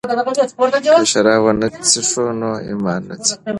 [0.83, 3.33] که شراب ونه څښو نو ایمان نه ځي.